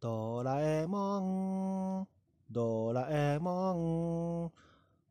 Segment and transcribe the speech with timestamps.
[0.00, 2.08] ドラえもん、
[2.50, 4.52] ドラえもん。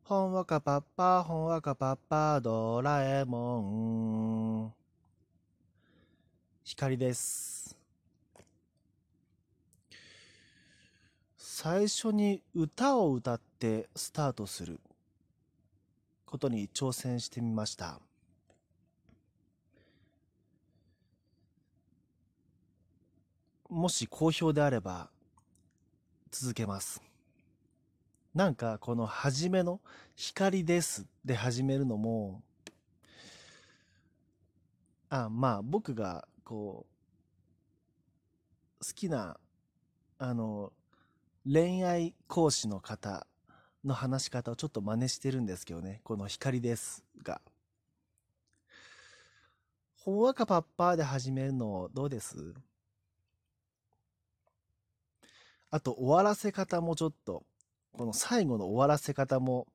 [0.02, 3.60] ほんわかパッパ、ほんわかパッパ、ドラえも
[4.66, 4.74] ん。
[6.64, 7.78] 光です。
[11.36, 14.80] 最初に歌を歌ってスタートする
[16.26, 18.00] ことに挑戦してみました。
[23.70, 25.10] もし好評であれば
[26.32, 27.00] 続けます。
[28.34, 29.80] なんかこの初めの
[30.16, 32.42] 光ですで始めるのも
[35.08, 36.86] あまあ僕がこ
[38.80, 39.36] う好きな
[40.18, 40.72] あの
[41.44, 43.26] 恋愛講師の方
[43.84, 46.00] の話し方をちょっと真似してるんですけどね。
[46.04, 47.40] この光ですが。
[49.94, 52.54] ほんわかパッパーで始めるのどうです？
[55.70, 57.44] あと終わらせ方もちょっと
[57.92, 59.66] この最後の終わらせ方も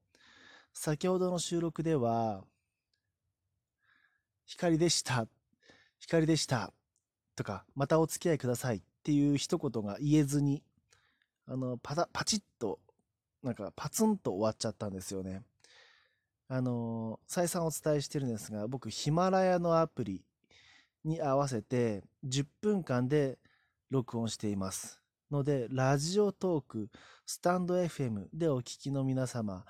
[0.73, 2.43] 先ほどの収録では
[4.45, 5.27] 光でした
[5.99, 6.73] 光でした
[7.35, 10.63] とかまたお付き合いくださいっていう一言が言えずに
[11.47, 12.80] あのパタパチッと
[13.43, 15.43] なんかパツンと終わっちゃったんですよね。
[16.47, 20.23] あの再三お伝えしてるんですが僕ヒマラヤのアプリ
[21.03, 23.37] に合わせて10分間で
[23.89, 25.05] 録音しています。
[25.31, 26.89] のでラジオトーク
[27.25, 29.65] スタンド FM でお聞きの皆様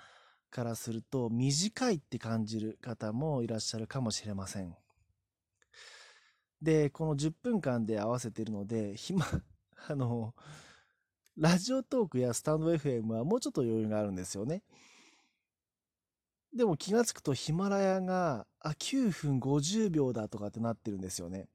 [0.50, 4.76] からすると短いって感じる方もいらっしゃるかもしれません。
[6.62, 9.26] でこの10分間で合わせているので暇
[9.88, 10.34] あの
[11.38, 14.64] ラジオトークやスタンド FM はもうちょっと余裕があるんですよね。
[16.54, 21.50] でも気がつくとヒマラヤがあ9分50秒だとかってなってるんですよね。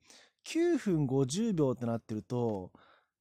[0.45, 2.71] 9分50秒ってなってると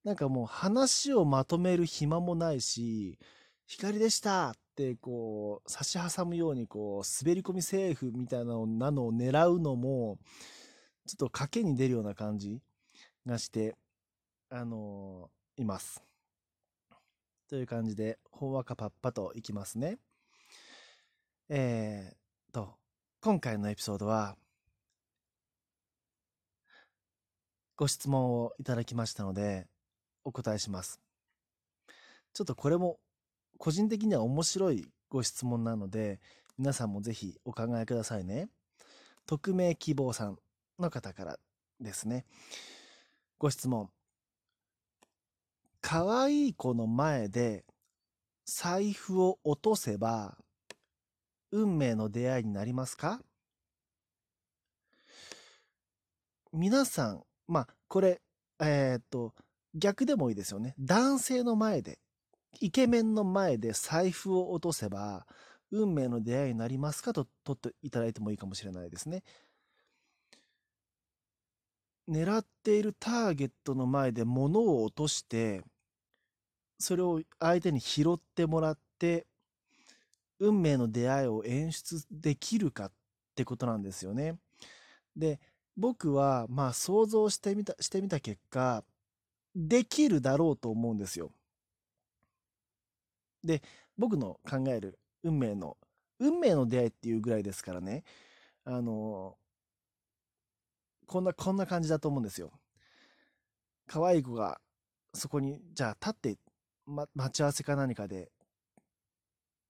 [0.03, 3.19] なんかもう話をまとめる暇もないし
[3.66, 10.18] 光でしたってこう差し挟むようにこう滑り込みセーフみたいなのなのを狙うのも
[11.06, 12.62] ちょっと賭けに出るような感じ
[13.25, 13.75] がして
[14.50, 16.03] あのいます。
[17.50, 19.97] という感じでほんわかパッパといきますね。
[21.50, 22.75] えー、と
[23.22, 24.35] 今回のエピソードは
[27.75, 29.68] ご質問をいただきましたので
[30.29, 31.00] お答えします。
[32.34, 33.00] ちょっとこれも
[33.57, 36.19] 個人的には面白いご質問なので
[36.59, 38.47] 皆さんもぜひお考えくださいね。
[39.25, 40.38] 匿名希望さん
[40.78, 41.39] の方から
[41.81, 42.25] ですね。
[43.39, 43.89] ご質問。
[45.81, 47.66] 可愛い子の前で
[48.45, 50.38] 財布を落とせば
[51.51, 53.19] 運命の出会いになりますか？
[56.53, 58.22] 皆さんまあこれ
[58.59, 59.34] えーっと
[59.74, 60.75] 逆でもいいですよね。
[60.80, 62.00] 男性の前で
[62.59, 65.25] イケメンの前で財布を落とせば
[65.72, 69.24] 運命の出会いになりますかと取っていただいてもいいかもしれないですね。
[72.09, 75.62] 狙っているターゲットの前で物を落として
[76.80, 79.28] それを相手に拾ってもらって
[80.40, 82.91] 運命の出会いを演出できるかっ
[83.36, 84.40] てことなんですよね。
[85.16, 85.40] で
[85.78, 88.84] 僕はまあ想像してみたしてみた結果
[89.56, 91.32] できるだろうと思うんですよ。
[93.44, 93.62] で
[93.98, 95.78] 僕の考える運命の
[96.20, 98.04] 運命の出会いっていうぐらいですからね。
[98.66, 99.38] あの
[101.08, 102.52] こんなこんな感じだと思うんですよ。
[103.88, 104.60] 可愛い子が
[105.14, 106.38] そこにじゃあ立って、
[106.86, 108.31] ま、待ち合わせか何かで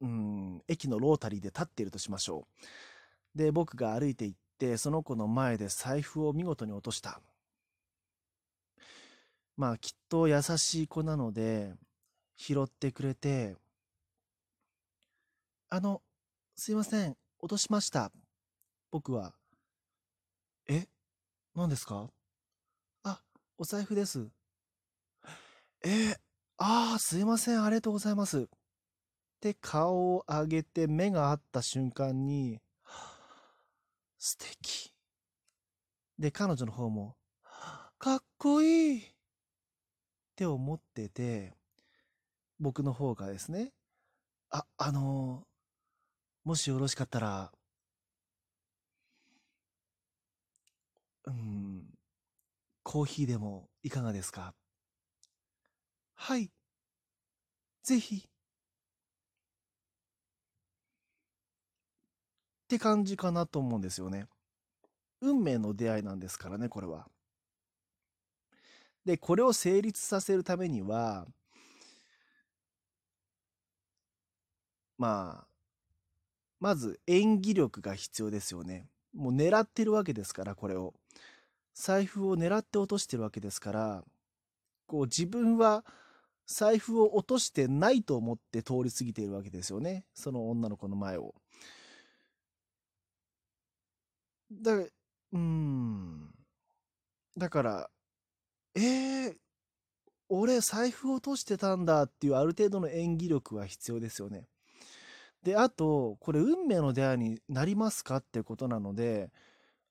[0.01, 2.47] うん駅のロータリーで立っているとしましょ
[3.35, 3.37] う。
[3.37, 7.21] で僕が歩いて行ってその子の前で財布を見事に落とした。
[9.59, 11.73] まあきっと優しい子なので
[12.37, 13.57] 拾ってくれて
[15.69, 16.01] あの
[16.55, 18.09] すいません落としました。
[18.89, 19.33] 僕は
[20.69, 20.87] え
[21.53, 22.09] 何ですか？
[23.03, 23.19] あ
[23.57, 24.29] お財布です。
[25.83, 26.15] え
[26.57, 28.39] ああすいませんありがとうございます。
[28.39, 28.45] っ
[29.41, 32.61] て顔を上げて目が合った瞬間に
[34.17, 34.93] 素敵。
[36.17, 37.17] で彼女の方も
[37.97, 39.18] かっこいい。
[40.39, 41.53] って思ってて
[42.61, 43.73] 僕の方がですね
[44.49, 45.43] ああの
[46.45, 47.51] もしよろしかったら
[51.25, 51.83] うん
[52.83, 54.53] コーヒーでもいかがですか
[56.15, 56.49] はい
[57.83, 58.15] ぜひ。
[58.15, 58.21] っ
[62.69, 64.27] て感じかなと思うんですよね。
[65.21, 67.07] 運命の出会いなんですからねこれは。
[69.09, 71.25] で、これを成立させるためには、
[74.99, 75.47] まあ、
[76.59, 78.87] まず演技力が必要ですよね。
[79.15, 80.93] もう狙ってるわけですから、これを。
[81.73, 84.03] 財布を狙って落としてるわけですから、
[84.85, 85.83] こう自分は
[86.45, 90.05] 財布を落としてないと思って通り過ぎているわけですよね。
[90.13, 91.33] その女の子の前を。
[94.51, 94.73] だ、
[95.31, 96.29] うん。
[97.35, 97.89] だから、
[98.81, 99.35] えー、
[100.29, 104.47] 俺財布落としてたんだっていうある程度の演技力は必要ですよね。
[105.43, 109.31] で、あと、これ運命の出会いになりますかってことなので、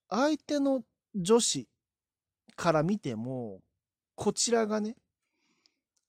[0.09, 0.83] 相手の
[1.15, 1.69] 女子
[2.57, 3.61] から見ても、
[4.15, 4.97] こちらがね、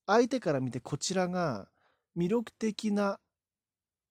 [0.06, 1.68] 相手から見てこちらが
[2.16, 3.18] 魅力的な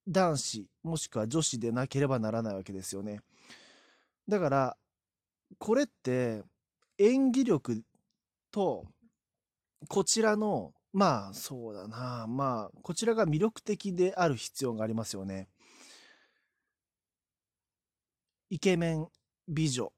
[0.08, 3.22] 男子、もしくは女子でなければならないわけですよね。
[4.28, 4.78] だから、
[5.58, 6.44] これって
[7.00, 7.84] 演技力
[8.52, 8.86] と、
[9.88, 12.26] こちらのまあ、そうだな。
[12.28, 15.48] まあ、こちらが魅力的である必要がありますよね。
[18.50, 19.08] イケメン、
[19.48, 19.94] 美女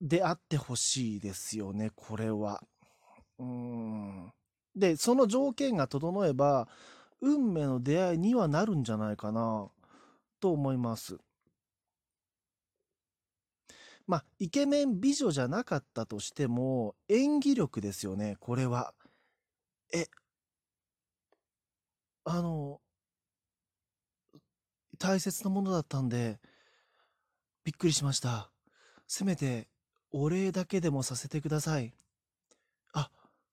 [0.00, 2.62] であってほしいですよね、これは。
[3.38, 4.32] うん。
[4.76, 6.68] で、その条件が整えば、
[7.20, 9.68] 運命の出会いにはなるんじゃないかな、
[10.38, 11.18] と思います。
[14.06, 18.94] まあ、イケメン美女じゃなかったとしても、演技力ですよね、これは。
[19.94, 20.06] え、
[22.24, 22.80] あの、
[24.98, 26.38] 大切なものだったんで、
[27.64, 28.50] びっくりしました。
[29.06, 29.68] せめて、
[30.10, 31.94] お礼だけでもさせてください。
[32.92, 33.10] あ、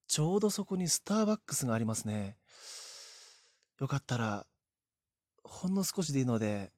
[0.08, 2.38] ちょうどそこにスターバックスがありますね。
[3.80, 4.46] よかったら、
[5.44, 6.72] ほんの少しでいいので、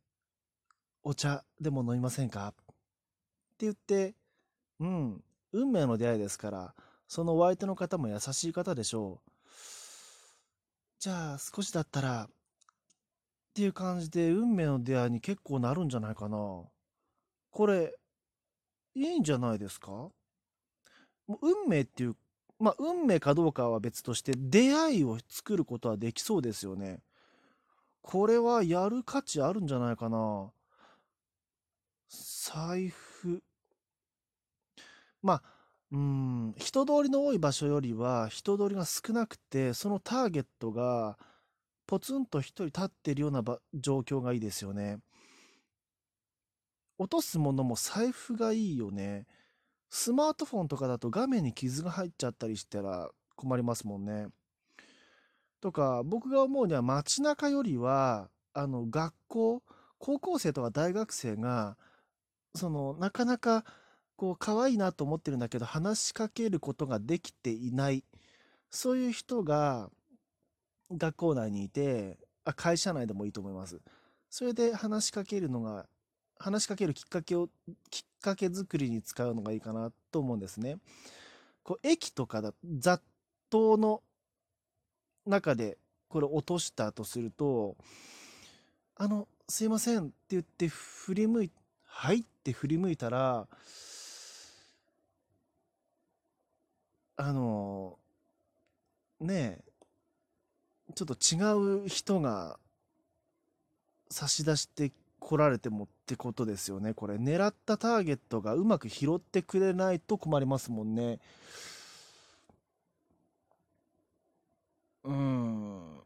[1.03, 2.53] お茶でも飲みませんか？
[3.59, 4.15] 言って、
[4.79, 6.75] うん、運命の出会いですから、
[7.07, 9.31] そのお相手の方も優しい方でしょう。
[10.99, 12.29] じゃあ少しだったら、っ
[13.53, 16.37] ていう感じで運命の出会いに結構なるんじゃないかな。
[17.51, 17.95] これ、
[18.95, 19.91] いいんじゃないですか？
[19.91, 20.13] も
[21.27, 22.15] う運命っていう、
[22.59, 27.03] まあ運命かどうかは別として出会いを作ることはできそうですよね。
[28.01, 30.51] これはやる価値あるんじゃないかな。
[32.09, 33.12] 財布。
[35.21, 35.43] まあ、
[35.91, 41.17] うん、人通りの多い場所よりは人通りが少なくて、そのターゲットが
[41.85, 43.43] ポツンと一人立ってるような
[43.73, 44.99] 状況がいいですよね。
[46.97, 49.25] 落とすものも財布がいいよね。
[49.89, 54.27] スマートフォンとかだと画面に傷が入っちゃったりしたら困りますもんね。
[55.61, 59.63] とか、僕が思うには街中よりは、あの、学校、
[59.99, 61.77] 高校生とか大学生が、
[62.55, 63.65] その、なかなか
[64.15, 68.03] こう可愛いなと思ってるんだけど話しかけることができていない。
[68.69, 69.89] そういう人が
[70.91, 73.81] 学校内にいてあ会社内でもいいと思います。
[74.29, 75.87] それで話しかけるのが
[76.39, 77.49] 話しかけるきっかけを
[77.89, 80.77] きっかけ作りに使うのがいいかなと思うんですね。
[81.63, 83.01] こう駅とかだ雑
[83.51, 84.01] 踏の
[85.25, 85.77] 中で
[86.09, 87.75] これ落としたとすると
[88.95, 91.62] あのすいませんって言って振り向いて
[91.95, 93.47] はいって振り向いたら
[97.15, 97.97] あの、
[99.19, 99.61] ね
[100.89, 102.57] え、ちょっと違う人が
[104.09, 106.93] 差し出して来られてもってことですよね。
[106.93, 111.19] これ、狙ったターゲットがうまく拾ってくれないと困りますもんね。
[115.03, 115.99] うん。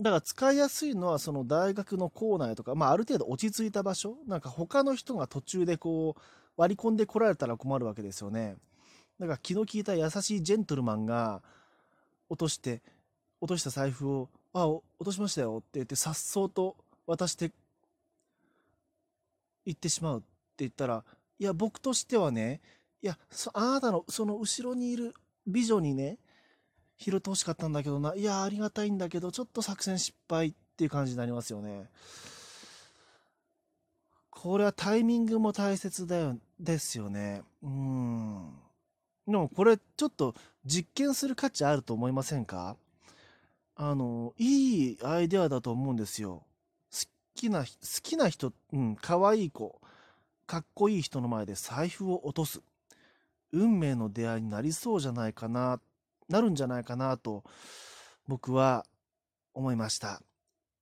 [0.00, 6.20] だから使いやすいのはその大学の構内とか、まあある程度落ち着いた場所、なんか他の人が途中でこう
[6.56, 8.56] 割り込んでこられたら困るわけですよね。
[9.18, 11.42] だから気の利いた優しいジェントルマンが
[12.30, 12.80] 落として、
[13.40, 16.76] 落とした財布を、あ、落としましたよって言って、さっそうと
[17.06, 17.52] 渡して
[19.66, 20.26] 行ってしまうって
[20.58, 21.04] 言ったら、
[21.38, 22.62] いや、僕としてはね、
[23.02, 23.18] いや、
[23.52, 25.14] あなたのその後ろにいる
[25.46, 26.18] 美女にね、
[27.02, 31.88] 拾ってほしかったんだけどな、いや、ありがたいんだけど、ちょっと作戦失敗っていう感じになりますよね。
[34.28, 37.42] これはタイミングも大切だよ、ですよね。
[37.62, 38.52] うん。
[39.26, 42.76] でもこれちょっと実験する価値あると思いませんか？
[43.76, 46.42] あの、いいアイデアだと思うんですよ。
[46.92, 46.98] 好
[47.34, 47.66] きな、好
[48.02, 49.80] きな人、うん、可愛い子、
[50.46, 52.60] かっこいい人の前で財布を落とす。
[53.52, 55.80] 運命の出会いになりそうじゃないかな、
[56.30, 57.42] なるんじゃないかなと、
[58.28, 58.86] 僕は
[59.52, 60.22] 思いました。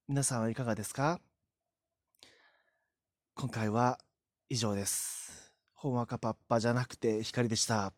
[0.06, 1.20] 皆さんはいかがですか？
[3.34, 3.98] 今回は
[4.50, 5.50] 以上です。
[5.72, 7.94] ほんわかパッパじゃなくて光でした。